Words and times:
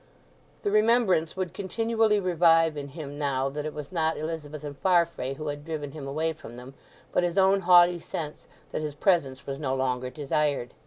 The 0.63 0.71
remembrance 0.71 1.37
would 1.37 1.53
continually 1.53 2.19
revive 2.19 2.75
in 2.75 2.87
him 2.87 3.19
now 3.19 3.49
that 3.49 3.67
it 3.67 3.73
was 3.75 3.91
not 3.91 4.17
Elizabeth 4.17 4.63
and 4.63 4.75
Farfrae 4.75 5.35
who 5.35 5.49
had 5.49 5.63
driven 5.63 5.91
him 5.91 6.07
away 6.07 6.33
from 6.33 6.55
them, 6.55 6.73
but 7.11 7.21
his 7.21 7.37
own 7.37 7.59
haughty 7.59 7.99
sense 7.99 8.47
that 8.71 8.81
his 8.81 8.95
presence 8.95 9.45
was 9.45 9.59
no 9.59 9.75
longer 9.75 10.09
desired. 10.09 10.73